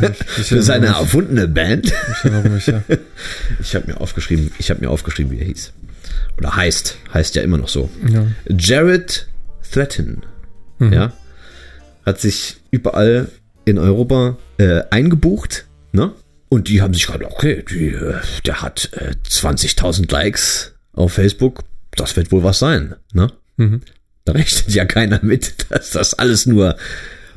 ich, 0.00 0.08
ich, 0.38 0.46
für 0.48 0.62
seine 0.62 0.88
mich, 0.88 0.96
erfundene 0.96 1.48
Band. 1.48 1.92
ich 2.24 2.30
mich, 2.30 2.66
ja. 2.66 2.82
Ich 3.60 3.74
habe 3.74 3.86
mir 3.86 4.00
aufgeschrieben, 4.00 4.50
ich 4.58 4.70
habe 4.70 4.80
mir 4.80 4.90
aufgeschrieben, 4.90 5.32
wie 5.32 5.38
er 5.38 5.46
hieß. 5.46 5.72
Oder 6.38 6.56
heißt, 6.56 6.96
heißt 7.14 7.34
ja 7.36 7.42
immer 7.42 7.58
noch 7.58 7.68
so. 7.68 7.88
ja. 8.08 8.26
Jared 8.48 9.28
Threaten, 9.70 10.22
Mhm. 10.78 10.92
ja, 10.92 11.12
hat 12.04 12.20
sich 12.20 12.56
überall 12.70 13.28
in 13.64 13.78
Europa 13.78 14.36
äh, 14.58 14.82
eingebucht, 14.90 15.66
ne? 15.92 16.12
Und 16.48 16.68
die 16.68 16.80
haben 16.80 16.94
sich 16.94 17.06
gerade, 17.06 17.26
okay, 17.26 17.64
die, 17.68 17.88
äh, 17.88 18.14
der 18.44 18.62
hat 18.62 18.90
äh, 18.92 19.14
20.000 19.28 20.10
Likes 20.12 20.74
auf 20.92 21.14
Facebook, 21.14 21.64
das 21.96 22.14
wird 22.16 22.30
wohl 22.30 22.44
was 22.44 22.58
sein, 22.58 22.94
ne? 23.12 23.32
Mhm. 23.56 23.80
Da 24.24 24.32
rechnet 24.32 24.74
ja 24.74 24.84
keiner 24.84 25.18
mit, 25.22 25.54
dass 25.70 25.90
das 25.90 26.14
alles 26.14 26.46
nur 26.46 26.76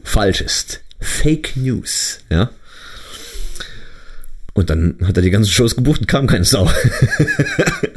falsch 0.03 0.41
ist. 0.41 0.81
Fake 0.99 1.55
News, 1.55 2.19
ja? 2.29 2.49
Und 4.53 4.69
dann 4.69 4.97
hat 5.05 5.15
er 5.15 5.23
die 5.23 5.29
ganzen 5.29 5.51
Shows 5.51 5.75
gebucht 5.75 6.01
und 6.01 6.07
kam 6.07 6.27
keine 6.27 6.43
Sau. 6.45 6.69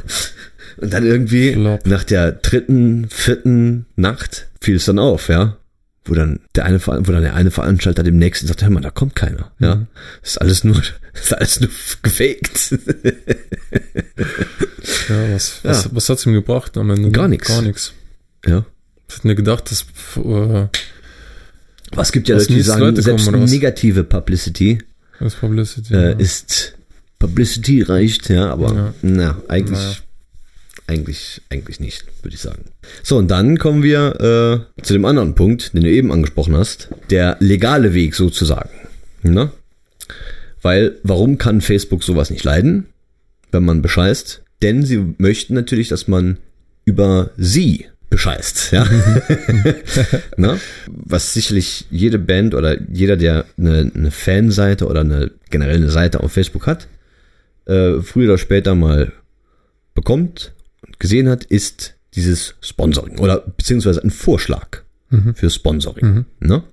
und 0.83 0.93
dann 0.93 1.05
irgendwie 1.05 1.53
Flop. 1.53 1.85
nach 1.85 2.03
der 2.03 2.31
dritten, 2.33 3.07
vierten 3.09 3.85
Nacht 3.95 4.47
fiel 4.61 4.75
es 4.75 4.85
dann 4.85 4.99
auf, 4.99 5.29
ja. 5.29 5.57
Wo 6.05 6.13
dann 6.15 6.41
der 6.55 6.65
eine, 6.65 6.85
wo 6.85 7.11
dann 7.11 7.21
der 7.21 7.33
eine 7.35 7.49
Veranstalter 7.49 8.03
dem 8.03 8.17
nächsten 8.17 8.45
sagt, 8.47 8.61
hör 8.61 8.69
mal, 8.69 8.81
da 8.81 8.89
kommt 8.89 9.15
keiner, 9.15 9.51
ja. 9.59 9.75
Mhm. 9.75 9.87
Das 10.21 10.31
ist 10.31 10.37
alles 10.41 10.63
nur, 10.63 10.75
das 10.75 10.91
ist 11.23 11.33
alles 11.33 11.59
nur 11.61 11.69
gefaked. 12.01 12.71
ja, 15.09 15.33
was, 15.33 15.59
was, 15.63 15.83
Ja. 15.85 15.89
was 15.93 16.09
hat's 16.09 16.25
ihm 16.25 16.33
gebracht 16.33 16.77
am 16.77 16.89
Ende? 16.89 17.11
Gar 17.11 17.27
nix. 17.27 17.47
Gar 17.47 17.61
nichts. 17.61 17.93
ja. 18.45 18.65
Ich 19.09 19.15
hätte 19.17 19.27
mir 19.27 19.35
gedacht, 19.35 19.69
dass 19.69 19.85
äh, 20.17 20.67
Was 21.91 22.11
gibt 22.11 22.27
ja 22.29 22.35
Leute, 22.37 22.47
die 22.53 22.61
sagen, 22.61 22.81
Leute 22.81 23.01
selbst 23.03 23.25
kommen, 23.25 23.43
was? 23.43 23.51
negative 23.51 24.03
Publicity 24.03 24.79
Publicity. 25.39 25.93
äh, 25.93 26.11
ja. 26.11 26.17
ist 26.17 26.73
Publicity 27.19 27.83
reicht, 27.83 28.29
ja, 28.29 28.49
aber 28.49 28.73
Ja. 28.73 28.93
na, 29.03 29.41
eigentlich, 29.47 29.77
Naja. 29.79 29.95
Eigentlich, 30.87 31.41
eigentlich 31.49 31.79
nicht, 31.79 32.05
würde 32.21 32.35
ich 32.35 32.41
sagen. 32.41 32.65
So, 33.03 33.17
und 33.17 33.29
dann 33.31 33.57
kommen 33.57 33.83
wir 33.83 34.67
äh, 34.77 34.81
zu 34.81 34.93
dem 34.93 35.05
anderen 35.05 35.35
Punkt, 35.35 35.73
den 35.73 35.83
du 35.83 35.89
eben 35.89 36.11
angesprochen 36.11 36.55
hast, 36.55 36.89
der 37.09 37.37
legale 37.39 37.93
Weg 37.93 38.15
sozusagen. 38.15 38.69
Ne? 39.21 39.51
Weil, 40.61 40.97
warum 41.03 41.37
kann 41.37 41.61
Facebook 41.61 42.03
sowas 42.03 42.29
nicht 42.29 42.43
leiden, 42.43 42.87
wenn 43.51 43.63
man 43.63 43.81
bescheißt? 43.81 44.41
Denn 44.61 44.85
sie 44.85 45.15
möchten 45.17 45.53
natürlich, 45.53 45.89
dass 45.89 46.07
man 46.07 46.37
über 46.85 47.31
sie 47.37 47.87
bescheißt, 48.09 48.73
ja. 48.73 48.87
ne? 50.37 50.59
Was 50.87 51.33
sicherlich 51.33 51.85
jede 51.89 52.19
Band 52.19 52.53
oder 52.53 52.79
jeder, 52.91 53.17
der 53.17 53.45
eine, 53.57 53.91
eine 53.93 54.11
Fanseite 54.11 54.85
oder 54.85 54.99
eine 54.99 55.31
generell 55.49 55.77
eine 55.77 55.89
Seite 55.89 56.19
auf 56.19 56.31
Facebook 56.31 56.67
hat, 56.67 56.87
äh, 57.65 58.01
früher 58.01 58.29
oder 58.29 58.37
später 58.37 58.75
mal 58.75 59.11
bekommt 59.95 60.53
gesehen 60.99 61.29
hat, 61.29 61.43
ist 61.43 61.95
dieses 62.15 62.55
Sponsoring 62.61 63.19
oder 63.19 63.39
beziehungsweise 63.39 64.03
ein 64.03 64.11
Vorschlag 64.11 64.83
Mhm. 65.13 65.35
für 65.35 65.49
Sponsoring. 65.49 66.25
Ne? 66.39 66.63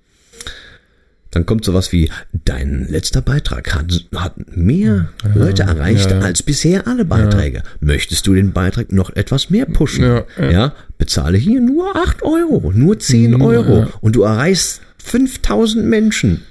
Dann 1.30 1.46
kommt 1.46 1.64
sowas 1.64 1.92
wie, 1.92 2.10
dein 2.32 2.88
letzter 2.88 3.20
Beitrag 3.20 3.72
hat, 3.74 4.06
hat 4.16 4.34
mehr 4.56 5.10
Leute 5.34 5.62
erreicht 5.62 6.10
ja, 6.10 6.18
ja. 6.18 6.22
als 6.24 6.42
bisher 6.42 6.88
alle 6.88 7.04
Beiträge. 7.04 7.62
Möchtest 7.78 8.26
du 8.26 8.34
den 8.34 8.52
Beitrag 8.52 8.90
noch 8.90 9.14
etwas 9.14 9.48
mehr 9.48 9.66
pushen? 9.66 10.04
Ja, 10.04 10.24
ja. 10.50 10.74
bezahle 10.98 11.38
hier 11.38 11.60
nur 11.60 11.94
8 11.94 12.22
Euro, 12.22 12.72
nur 12.74 12.98
10 12.98 13.32
Nur, 13.32 13.48
Euro 13.48 13.78
ja. 13.80 13.88
und 14.00 14.16
du 14.16 14.22
erreichst 14.22 14.80
5000 14.98 15.84
Menschen. 15.84 16.42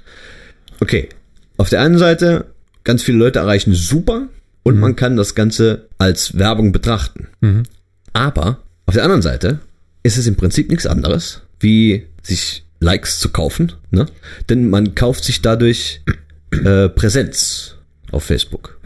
Okay, 0.80 1.10
auf 1.58 1.68
der 1.68 1.82
einen 1.82 1.98
Seite, 1.98 2.46
ganz 2.84 3.02
viele 3.02 3.18
Leute 3.18 3.40
erreichen 3.40 3.74
super 3.74 4.28
und 4.62 4.78
man 4.78 4.96
kann 4.96 5.16
das 5.16 5.34
Ganze 5.34 5.88
als 5.98 6.38
Werbung 6.38 6.72
betrachten. 6.72 7.28
Mhm. 7.40 7.62
Aber 8.12 8.58
auf 8.86 8.94
der 8.94 9.04
anderen 9.04 9.22
Seite 9.22 9.60
ist 10.02 10.16
es 10.18 10.26
im 10.26 10.36
Prinzip 10.36 10.70
nichts 10.70 10.86
anderes, 10.86 11.42
wie 11.60 12.06
sich 12.22 12.64
Likes 12.80 13.18
zu 13.20 13.28
kaufen. 13.30 13.72
Ne? 13.90 14.06
Denn 14.48 14.70
man 14.70 14.94
kauft 14.94 15.24
sich 15.24 15.42
dadurch 15.42 16.02
äh, 16.64 16.88
Präsenz 16.88 17.76
auf 18.10 18.24
Facebook. 18.24 18.78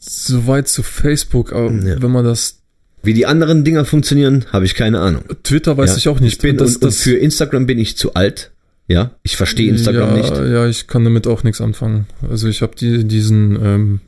Soweit 0.00 0.68
zu 0.68 0.82
Facebook, 0.82 1.52
aber 1.52 1.70
Ja. 1.72 2.00
wenn 2.02 2.10
man 2.10 2.24
das 2.24 2.56
Wie 3.02 3.14
die 3.14 3.26
anderen 3.26 3.62
Dinger 3.64 3.84
funktionieren, 3.84 4.44
habe 4.52 4.64
ich 4.64 4.74
keine 4.74 4.98
Ahnung. 5.00 5.22
Twitter 5.44 5.76
weiß 5.76 5.90
Ja, 5.90 5.96
ich 5.98 6.08
auch 6.08 6.18
nicht. 6.20 6.32
Ich 6.34 6.38
bin, 6.40 6.56
das, 6.56 6.76
und, 6.76 6.86
und 6.86 6.94
für 6.94 7.16
Instagram 7.16 7.66
bin 7.66 7.78
ich 7.78 7.96
zu 7.96 8.14
alt. 8.14 8.50
Ja, 8.88 9.12
ich 9.22 9.36
verstehe 9.36 9.68
Instagram 9.70 10.16
ja, 10.16 10.22
nicht. 10.22 10.34
Ja, 10.52 10.66
ich 10.66 10.86
kann 10.88 11.04
damit 11.04 11.26
auch 11.26 11.44
nichts 11.44 11.60
anfangen. 11.60 12.06
Also 12.28 12.48
ich 12.48 12.60
habe 12.62 12.74
die, 12.74 13.04
diesen 13.04 13.56
ähm, 13.62 14.00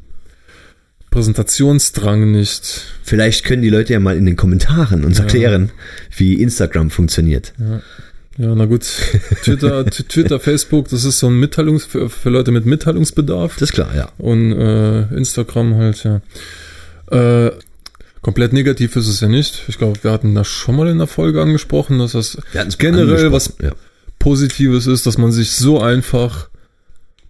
Präsentationsdrang 1.11 2.31
nicht. 2.31 2.83
Vielleicht 3.03 3.45
können 3.45 3.63
die 3.63 3.71
Leute 3.71 3.93
ja 3.93 4.01
mal 4.01 4.17
in 4.17 4.27
den 4.27 4.37
Kommentaren 4.37 5.05
uns 5.05 5.19
erklären, 5.19 5.71
wie 6.17 6.41
Instagram 6.41 6.91
funktioniert. 6.91 7.53
Ja, 8.39 8.55
na 8.55 8.65
gut. 8.65 8.83
Twitter, 9.43 9.85
Twitter, 9.87 10.41
Facebook, 10.41 10.89
das 10.89 11.05
ist 11.05 11.19
so 11.19 11.27
ein 11.27 11.39
Mitteilungs 11.39 11.85
für, 11.85 12.09
für 12.09 12.31
Leute 12.31 12.53
mit 12.53 12.65
Mitteilungsbedarf. 12.65 13.55
Das 13.55 13.71
ist 13.71 13.73
klar, 13.73 13.95
ja. 13.95 14.11
Und 14.19 14.53
äh, 14.53 15.03
Instagram 15.15 15.75
halt, 15.75 16.05
ja. 16.05 16.21
Äh, 17.11 17.53
komplett 18.23 18.53
negativ 18.53 18.95
ist 18.97 19.09
es 19.09 19.21
ja 19.21 19.29
nicht. 19.29 19.65
Ich 19.69 19.79
glaube, 19.79 20.03
wir 20.03 20.13
hatten 20.13 20.35
das 20.35 20.47
schon 20.47 20.77
mal 20.77 20.89
in 20.89 20.99
der 20.99 21.07
Folge 21.07 21.43
angesprochen, 21.43 21.99
dass 21.99 22.13
das 22.13 22.39
generell 22.79 23.33
was 23.33 23.51
angesprochen, 23.59 23.75
Positives 24.19 24.87
ist, 24.87 25.07
dass 25.07 25.19
man 25.19 25.33
sich 25.33 25.53
so 25.53 25.81
einfach 25.81 26.49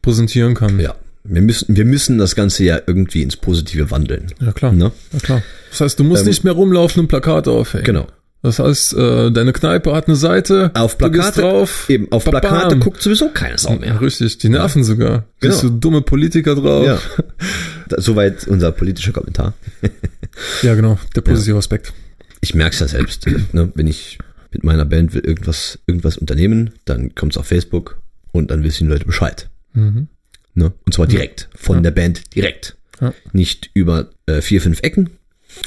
präsentieren 0.02 0.54
kann. 0.54 0.78
Ja. 0.78 0.94
Ja. 1.24 1.34
Wir 1.34 1.42
müssen, 1.42 1.76
wir 1.76 1.84
müssen 1.84 2.18
das 2.18 2.34
Ganze 2.34 2.64
ja 2.64 2.80
irgendwie 2.86 3.22
ins 3.22 3.36
Positive 3.36 3.90
wandeln. 3.90 4.32
Ja, 4.40 4.52
klar. 4.52 4.72
Ne? 4.72 4.92
Ja, 5.12 5.18
klar. 5.18 5.42
Das 5.70 5.80
heißt, 5.80 5.98
du 5.98 6.04
musst 6.04 6.22
Ähm, 6.22 6.28
nicht 6.28 6.44
mehr 6.44 6.52
rumlaufen 6.54 7.00
und 7.00 7.08
Plakate 7.08 7.50
aufhängen. 7.50 7.84
Genau. 7.84 8.06
Das 8.42 8.58
heißt, 8.58 8.94
äh, 8.94 9.30
deine 9.30 9.52
Kneipe 9.52 9.92
hat 9.94 10.06
eine 10.08 10.16
Seite. 10.16 10.70
Auf 10.72 10.96
Plakate, 10.96 11.42
drauf. 11.42 11.90
eben, 11.90 12.10
auf 12.10 12.24
Babam. 12.24 12.40
Plakate 12.40 12.78
guckt 12.78 13.02
sowieso 13.02 13.28
keine 13.28 13.58
Sau 13.58 13.74
Ja, 13.74 13.78
mehr. 13.78 14.00
richtig, 14.00 14.38
die 14.38 14.48
nerven 14.48 14.82
sogar. 14.82 15.26
Genau. 15.40 15.52
Siehst 15.52 15.62
du 15.64 15.68
dumme 15.68 16.00
Politiker 16.00 16.54
drauf. 16.54 16.86
Ja. 16.86 16.98
Soweit 18.00 18.46
unser 18.48 18.72
politischer 18.72 19.12
Kommentar. 19.12 19.54
Ja, 20.62 20.74
genau, 20.74 20.98
der 21.14 21.20
positive 21.22 21.58
Aspekt. 21.58 21.92
Ich 22.40 22.54
merke 22.54 22.72
es 22.72 22.80
ja 22.80 22.88
selbst. 22.88 23.26
ne? 23.52 23.70
Wenn 23.74 23.86
ich 23.88 24.16
mit 24.52 24.64
meiner 24.64 24.86
Band 24.86 25.12
will 25.12 25.20
irgendwas, 25.22 25.78
irgendwas 25.86 26.16
unternehmen, 26.16 26.70
dann 26.86 27.14
kommt 27.14 27.32
es 27.32 27.36
auf 27.36 27.46
Facebook 27.46 28.00
und 28.32 28.50
dann 28.50 28.62
wissen 28.62 28.84
die 28.86 28.92
Leute 28.92 29.04
Bescheid. 29.04 29.50
Mhm. 29.74 30.08
Ne? 30.60 30.72
Und 30.86 30.92
zwar 30.94 31.06
direkt. 31.06 31.48
Von 31.56 31.76
Ja. 31.76 31.82
der 31.82 31.90
Band 31.92 32.34
direkt. 32.36 32.76
Ja. 33.00 33.14
Nicht 33.32 33.70
über 33.74 34.10
äh, 34.26 34.40
vier, 34.42 34.60
fünf 34.60 34.80
Ecken. 34.82 35.10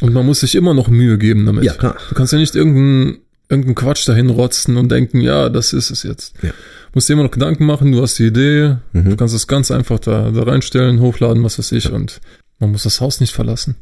Und 0.02 0.14
man 0.14 0.26
muss 0.26 0.42
sich 0.42 0.56
immer 0.56 0.74
noch 0.74 0.88
Mühe 0.88 1.18
geben 1.18 1.46
damit. 1.46 1.64
Ja, 1.64 1.74
klar. 1.74 1.98
Du 2.10 2.16
kannst 2.16 2.32
ja 2.32 2.40
nicht 2.40 2.56
irgendeinen 2.56 3.18
irgendeinen 3.50 3.76
Quatsch 3.76 4.08
dahin 4.08 4.30
rotzen 4.30 4.78
und 4.78 4.90
denken, 4.90 5.20
ja, 5.22 5.50
das 5.50 5.74
ist 5.74 5.92
es 5.92 6.04
jetzt. 6.04 6.34
Ja. 6.42 6.50
Du 6.50 6.56
musst 6.96 7.10
dir 7.10 7.14
immer 7.14 7.24
noch 7.24 7.32
Gedanken 7.32 7.66
machen, 7.66 7.92
du 7.92 8.02
hast 8.02 8.18
die 8.18 8.28
Idee, 8.28 8.78
Mhm. 8.94 9.10
du 9.12 9.16
kannst 9.18 9.36
es 9.36 9.48
ganz 9.48 9.70
einfach 9.70 10.00
da, 10.00 10.32
da 10.32 10.44
reinstellen, 10.44 11.02
hochladen, 11.02 11.44
was 11.44 11.60
weiß 11.60 11.72
ich, 11.74 11.92
und 11.92 12.22
man 12.60 12.72
muss 12.72 12.84
das 12.84 13.02
Haus 13.02 13.20
nicht 13.20 13.34
verlassen. 13.34 13.76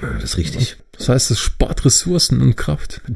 Das 0.00 0.24
ist 0.24 0.36
richtig. 0.38 0.76
Das 0.98 1.08
heißt, 1.08 1.30
es 1.30 1.38
spart 1.38 1.84
Ressourcen 1.84 2.42
und 2.42 2.56
Kraft. 2.56 3.00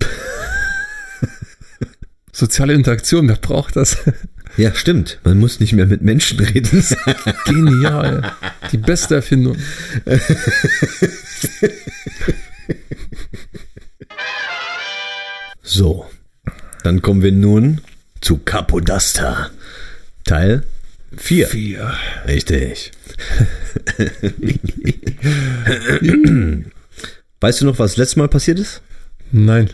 Soziale 2.33 2.75
Interaktion, 2.75 3.29
wer 3.29 3.37
braucht 3.37 3.76
das? 3.76 3.97
Ja, 4.61 4.75
stimmt. 4.75 5.19
Man 5.25 5.38
muss 5.38 5.59
nicht 5.59 5.73
mehr 5.73 5.87
mit 5.87 6.02
Menschen 6.02 6.38
reden. 6.45 6.85
Genial. 7.47 8.31
Die 8.71 8.76
beste 8.76 9.14
Erfindung. 9.14 9.57
So, 15.62 16.05
dann 16.83 17.00
kommen 17.00 17.23
wir 17.23 17.33
nun 17.33 17.81
zu 18.21 18.37
Capodasta. 18.37 19.49
Teil 20.25 20.64
4. 21.17 21.49
Vier. 21.49 21.95
Richtig. 22.29 22.93
weißt 27.40 27.62
du 27.62 27.64
noch, 27.64 27.79
was 27.79 27.97
letztes 27.97 28.17
Mal 28.17 28.29
passiert 28.29 28.59
ist? 28.59 28.83
Nein. 29.33 29.71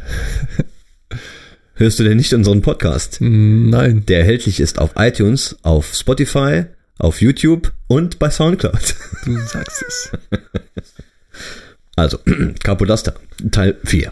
Hörst 1.79 1.99
du 1.99 2.05
denn 2.05 2.17
nicht 2.17 2.33
unseren 2.33 2.63
Podcast? 2.63 3.19
Nein. 3.21 4.07
Der 4.07 4.21
erhältlich 4.21 4.61
ist 4.61 4.79
auf 4.79 4.93
iTunes, 4.97 5.57
auf 5.63 5.93
Spotify, 5.95 6.65
auf 6.99 7.21
YouTube 7.21 7.71
und 7.87 8.19
bei 8.19 8.31
Soundcloud. 8.31 8.95
Du 9.27 9.37
sagst 9.41 9.85
es. 9.87 10.11
Also, 11.95 12.19
Capodaster, 12.63 13.15
Teil 13.51 13.77
4. 13.85 14.11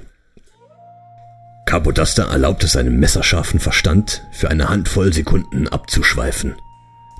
Capodaster 1.65 2.25
erlaubte 2.25 2.67
seinem 2.67 3.01
messerscharfen 3.01 3.59
Verstand, 3.61 4.23
für 4.33 4.51
eine 4.51 4.69
Handvoll 4.69 5.15
Sekunden 5.15 5.67
abzuschweifen. 5.67 6.57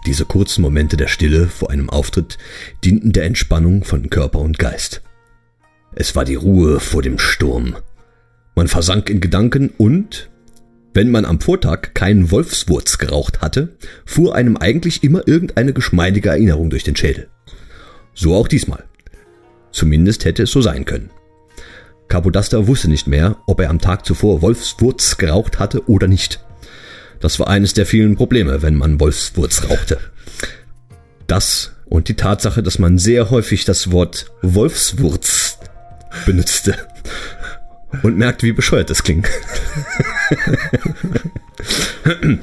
Diese 0.05 0.27
kurzen 0.27 0.61
Momente 0.61 0.99
der 0.99 1.09
Stille 1.09 1.47
vor 1.47 1.71
einem 1.71 1.89
Auftritt 1.89 2.37
dienten 2.85 3.13
der 3.13 3.25
Entspannung 3.25 3.85
von 3.85 4.11
Körper 4.11 4.41
und 4.41 4.59
Geist. 4.59 5.01
Es 5.95 6.15
war 6.15 6.27
die 6.27 6.35
Ruhe 6.35 6.81
vor 6.81 7.01
dem 7.01 7.19
Sturm. 7.19 7.77
Man 8.55 8.69
versank 8.69 9.09
in 9.09 9.21
Gedanken 9.21 9.71
und, 9.79 10.29
wenn 10.95 11.11
man 11.11 11.25
am 11.25 11.41
Vortag 11.41 11.93
keinen 11.93 12.31
Wolfswurz 12.31 12.99
geraucht 12.99 13.41
hatte, 13.41 13.77
fuhr 14.07 14.35
einem 14.35 14.57
eigentlich 14.57 15.03
immer 15.03 15.27
irgendeine 15.27 15.73
geschmeidige 15.73 16.31
Erinnerung 16.31 16.71
durch 16.71 16.85
den 16.85 16.97
Schädel. 16.97 17.29
So 18.15 18.35
auch 18.35 18.49
diesmal. 18.49 18.85
Zumindest 19.73 20.25
hätte 20.25 20.45
es 20.45 20.53
so 20.53 20.63
sein 20.63 20.85
können. 20.85 21.11
Capodaster 22.07 22.69
wusste 22.69 22.89
nicht 22.89 23.09
mehr, 23.09 23.39
ob 23.47 23.61
er 23.61 23.71
am 23.71 23.81
Tag 23.81 24.07
zuvor 24.07 24.41
Wolfswurz 24.41 25.17
geraucht 25.17 25.59
hatte 25.59 25.89
oder 25.89 26.07
nicht. 26.07 26.45
Das 27.19 27.41
war 27.41 27.49
eines 27.49 27.75
der 27.75 27.87
vielen 27.87 28.15
Probleme, 28.15 28.63
wenn 28.63 28.77
man 28.77 29.01
Wolfswurz 29.01 29.69
rauchte. 29.69 29.99
Das 31.27 31.73
und 31.87 32.09
die 32.09 32.15
Tatsache, 32.15 32.63
dass 32.63 32.79
man 32.79 32.99
sehr 32.99 33.31
häufig 33.31 33.65
das 33.65 33.91
Wort 33.91 34.27
Wolfswurz 34.43 35.59
benutzte. 36.25 36.77
Und 38.03 38.17
merkt, 38.17 38.43
wie 38.43 38.53
bescheuert 38.53 38.91
das 38.91 39.03
klingt. 39.03 39.29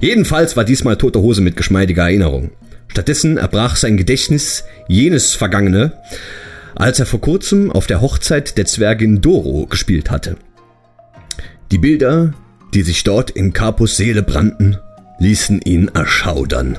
Jedenfalls 0.00 0.56
war 0.56 0.64
diesmal 0.64 0.96
tote 0.96 1.20
Hose 1.20 1.40
mit 1.40 1.56
geschmeidiger 1.56 2.02
Erinnerung. 2.02 2.50
Stattdessen 2.88 3.38
erbrach 3.38 3.76
sein 3.76 3.96
Gedächtnis 3.96 4.64
jenes 4.88 5.34
Vergangene, 5.34 5.92
als 6.74 7.00
er 7.00 7.06
vor 7.06 7.20
kurzem 7.20 7.72
auf 7.72 7.86
der 7.86 8.00
Hochzeit 8.00 8.58
der 8.58 8.66
Zwergin 8.66 9.20
Doro 9.20 9.66
gespielt 9.66 10.10
hatte. 10.10 10.36
Die 11.72 11.78
Bilder, 11.78 12.34
die 12.74 12.82
sich 12.82 13.02
dort 13.04 13.30
in 13.30 13.52
Capus 13.52 13.96
Seele 13.96 14.22
brannten, 14.22 14.76
ließen 15.18 15.60
ihn 15.62 15.88
erschaudern. 15.88 16.78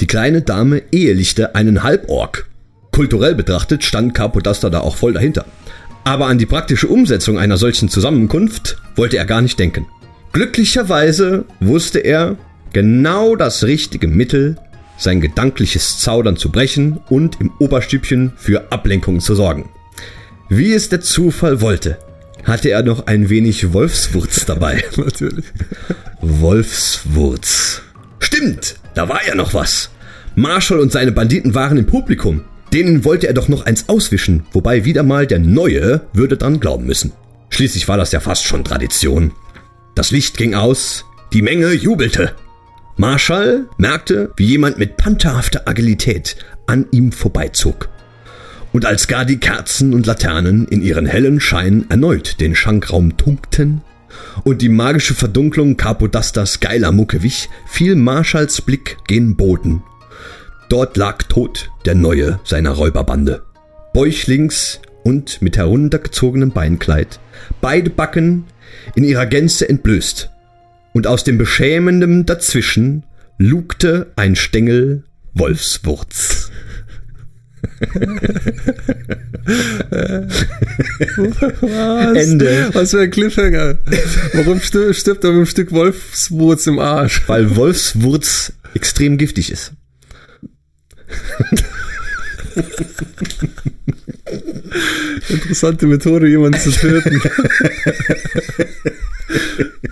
Die 0.00 0.06
kleine 0.06 0.42
Dame 0.42 0.82
ehelichte 0.92 1.54
einen 1.54 1.82
Halborg. 1.82 2.46
Kulturell 2.92 3.34
betrachtet 3.34 3.82
stand 3.82 4.14
Capodaster 4.14 4.70
da 4.70 4.80
auch 4.80 4.96
voll 4.96 5.14
dahinter. 5.14 5.46
Aber 6.04 6.26
an 6.26 6.38
die 6.38 6.46
praktische 6.46 6.86
Umsetzung 6.86 7.38
einer 7.38 7.56
solchen 7.56 7.88
Zusammenkunft 7.88 8.76
wollte 8.96 9.16
er 9.16 9.24
gar 9.24 9.40
nicht 9.40 9.58
denken. 9.58 9.86
Glücklicherweise 10.32 11.44
wusste 11.60 12.00
er 12.00 12.36
genau 12.72 13.36
das 13.36 13.64
richtige 13.64 14.08
Mittel, 14.08 14.56
sein 14.98 15.20
gedankliches 15.20 15.98
Zaudern 15.98 16.36
zu 16.36 16.50
brechen 16.50 17.00
und 17.08 17.40
im 17.40 17.52
Oberstübchen 17.58 18.32
für 18.36 18.70
Ablenkung 18.70 19.20
zu 19.20 19.34
sorgen. 19.34 19.68
Wie 20.48 20.72
es 20.72 20.88
der 20.88 21.00
Zufall 21.00 21.60
wollte, 21.60 21.98
hatte 22.44 22.70
er 22.70 22.82
noch 22.82 23.06
ein 23.06 23.28
wenig 23.28 23.72
Wolfswurz 23.72 24.44
dabei. 24.44 24.84
Natürlich. 24.96 25.46
Wolfswurz. 26.20 27.82
Stimmt, 28.18 28.76
da 28.94 29.08
war 29.08 29.26
ja 29.26 29.34
noch 29.34 29.54
was. 29.54 29.90
Marshall 30.34 30.80
und 30.80 30.92
seine 30.92 31.12
Banditen 31.12 31.54
waren 31.54 31.78
im 31.78 31.86
Publikum. 31.86 32.42
Denen 32.72 33.04
wollte 33.04 33.26
er 33.26 33.34
doch 33.34 33.48
noch 33.48 33.64
eins 33.64 33.88
auswischen, 33.88 34.44
wobei 34.52 34.84
wieder 34.84 35.02
mal 35.02 35.26
der 35.26 35.38
Neue 35.38 36.02
würde 36.12 36.36
dran 36.36 36.60
glauben 36.60 36.84
müssen. 36.84 37.12
Schließlich 37.56 37.88
war 37.88 37.96
das 37.96 38.12
ja 38.12 38.20
fast 38.20 38.44
schon 38.44 38.64
Tradition. 38.64 39.32
Das 39.94 40.10
Licht 40.10 40.36
ging 40.36 40.54
aus, 40.54 41.06
die 41.32 41.40
Menge 41.40 41.72
jubelte. 41.72 42.36
Marshall 42.98 43.70
merkte, 43.78 44.30
wie 44.36 44.44
jemand 44.44 44.76
mit 44.76 44.98
pantherhafter 44.98 45.66
Agilität 45.66 46.36
an 46.66 46.84
ihm 46.90 47.12
vorbeizog. 47.12 47.88
Und 48.74 48.84
als 48.84 49.08
gar 49.08 49.24
die 49.24 49.38
Kerzen 49.38 49.94
und 49.94 50.04
Laternen 50.04 50.68
in 50.68 50.82
ihren 50.82 51.06
hellen 51.06 51.40
Schein 51.40 51.86
erneut 51.88 52.42
den 52.42 52.54
Schankraum 52.54 53.16
tunkten 53.16 53.80
und 54.44 54.60
die 54.60 54.68
magische 54.68 55.14
Verdunklung 55.14 55.78
Capodastas 55.78 56.60
geiler 56.60 56.92
Mucke 56.92 57.22
wich, 57.22 57.48
fiel 57.66 57.96
Marshalls 57.96 58.60
Blick 58.60 58.98
gen 59.06 59.34
Boden. 59.34 59.82
Dort 60.68 60.98
lag 60.98 61.22
tot 61.22 61.70
der 61.86 61.94
Neue 61.94 62.38
seiner 62.44 62.72
Räuberbande. 62.72 63.44
Bäuchlings 63.94 64.80
und 65.06 65.40
mit 65.40 65.56
heruntergezogenem 65.56 66.50
Beinkleid, 66.50 67.20
beide 67.60 67.90
Backen 67.90 68.46
in 68.96 69.04
ihrer 69.04 69.26
Gänze 69.26 69.68
entblößt. 69.68 70.30
Und 70.94 71.06
aus 71.06 71.22
dem 71.22 71.38
beschämenden 71.38 72.26
Dazwischen 72.26 73.04
lugte 73.38 74.12
ein 74.16 74.34
Stängel 74.34 75.04
Wolfswurz. 75.32 76.50
Was? 81.60 82.16
Ende. 82.16 82.70
Was 82.72 82.90
für 82.90 83.02
ein 83.02 83.10
Cliffhanger. 83.12 83.78
Warum 84.32 84.60
stirbt, 84.60 84.96
stirbt 84.96 85.22
er 85.22 85.30
mit 85.30 85.36
einem 85.36 85.46
Stück 85.46 85.70
Wolfswurz 85.70 86.66
im 86.66 86.80
Arsch? 86.80 87.22
Weil 87.28 87.54
Wolfswurz 87.54 88.54
extrem 88.74 89.18
giftig 89.18 89.52
ist. 89.52 89.72
Interessante 95.28 95.86
Methode, 95.86 96.28
jemanden 96.28 96.60
zu 96.60 96.70
töten. 96.70 97.20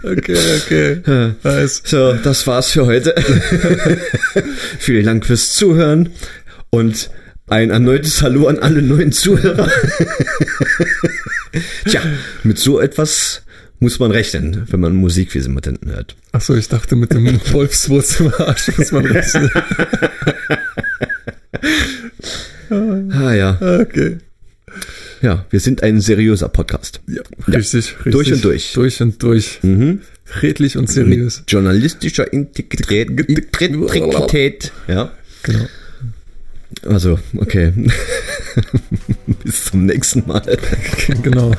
okay, 0.02 0.36
okay. 0.62 1.34
Nice. 1.42 1.82
So, 1.84 2.14
das 2.14 2.46
war's 2.46 2.70
für 2.70 2.86
heute. 2.86 3.14
Vielen 4.78 5.06
Dank 5.06 5.26
fürs 5.26 5.54
Zuhören 5.54 6.10
und 6.70 7.10
ein 7.48 7.70
erneutes 7.70 8.22
Hallo 8.22 8.46
an 8.48 8.58
alle 8.58 8.82
neuen 8.82 9.12
Zuhörer. 9.12 9.70
Tja, 11.86 12.00
mit 12.42 12.58
so 12.58 12.80
etwas 12.80 13.42
muss 13.80 13.98
man 13.98 14.10
rechnen, 14.10 14.66
wenn 14.70 14.80
man 14.80 14.94
Musik 14.94 15.34
wie 15.34 15.40
Simatenten 15.40 15.90
hört. 15.92 16.16
Achso, 16.32 16.54
ich 16.54 16.68
dachte 16.68 16.96
mit 16.96 17.12
dem 17.12 17.40
Wolfswurz 17.52 18.20
im 18.20 18.32
Arsch 18.34 18.70
muss 18.76 18.92
man 18.92 19.04
rechnen. 19.06 19.50
Ah 22.70 23.32
ja, 23.34 23.58
Okay. 23.80 24.18
ja, 25.22 25.44
wir 25.50 25.60
sind 25.60 25.82
ein 25.82 26.00
seriöser 26.00 26.48
Podcast. 26.48 27.00
Ja, 27.06 27.22
richtig, 27.48 27.94
richtig. 27.98 28.12
Durch 28.12 28.32
und 28.32 28.44
durch. 28.44 28.72
Durch 28.72 29.00
und 29.00 29.22
durch. 29.22 29.58
Mhm. 29.62 30.00
Redlich 30.42 30.76
und 30.76 30.90
seriös. 30.90 31.40
Mit 31.40 31.50
journalistischer 31.52 32.32
Integrität. 32.32 33.10
Integrität. 33.10 34.72
Ja. 34.88 35.12
Genau. 35.42 35.66
Also, 36.86 37.18
okay. 37.36 37.72
Bis 39.44 39.64
zum 39.66 39.86
nächsten 39.86 40.26
Mal. 40.26 40.42
genau. 41.22 41.52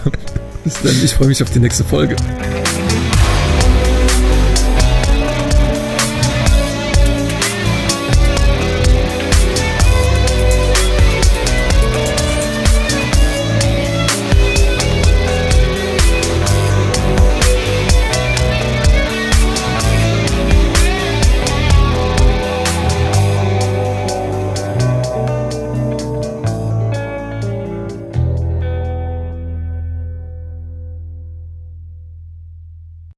Bis 0.64 0.82
dann. 0.82 0.96
Ich 1.04 1.14
freue 1.14 1.28
mich 1.30 1.42
auf 1.44 1.52
die 1.52 1.60
nächste 1.60 1.84
Folge. 1.84 2.16